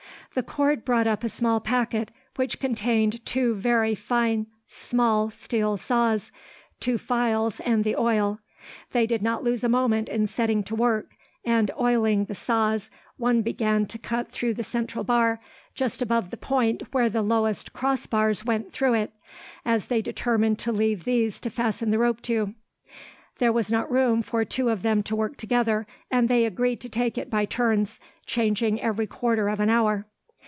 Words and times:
The 0.33 0.43
cord 0.43 0.85
brought 0.85 1.07
up 1.07 1.25
a 1.25 1.29
small 1.29 1.59
packet, 1.59 2.09
which 2.37 2.61
contained 2.61 3.25
two 3.25 3.53
very 3.53 3.93
fine 3.93 4.47
small 4.65 5.29
steel 5.29 5.75
saws, 5.75 6.31
two 6.79 6.97
files, 6.97 7.59
and 7.59 7.83
the 7.83 7.97
oil. 7.97 8.39
They 8.93 9.05
did 9.05 9.21
not 9.21 9.43
lose 9.43 9.65
a 9.65 9.67
moment 9.67 10.07
in 10.07 10.27
setting 10.27 10.63
to 10.63 10.73
work, 10.75 11.17
and, 11.43 11.69
oiling 11.77 12.23
the 12.23 12.33
saws, 12.35 12.89
one 13.17 13.41
began 13.41 13.85
to 13.87 13.97
cut 13.97 14.31
through 14.31 14.53
the 14.53 14.63
central 14.63 15.03
bar, 15.03 15.41
just 15.75 16.01
above 16.01 16.31
the 16.31 16.37
point 16.37 16.93
where 16.93 17.09
the 17.09 17.21
lowest 17.21 17.73
cross 17.73 18.07
bars 18.07 18.45
went 18.45 18.71
through 18.71 18.93
it, 18.93 19.11
as 19.65 19.87
they 19.87 20.01
determined 20.01 20.59
to 20.59 20.71
leave 20.71 21.03
these 21.03 21.41
to 21.41 21.49
fasten 21.49 21.91
the 21.91 21.99
rope 21.99 22.21
to. 22.21 22.53
There 23.39 23.51
was 23.51 23.69
not 23.69 23.91
room 23.91 24.21
for 24.21 24.45
two 24.45 24.69
of 24.69 24.81
them 24.81 25.03
to 25.03 25.15
work 25.17 25.35
together, 25.35 25.85
and 26.09 26.29
they 26.29 26.45
agreed 26.45 26.79
to 26.79 26.87
take 26.89 27.17
it 27.17 27.29
by 27.29 27.43
turns, 27.43 27.99
changing 28.25 28.79
every 28.79 29.07
quarter 29.07 29.49
of 29.49 29.59
an 29.59 29.69
hour. 29.69 30.05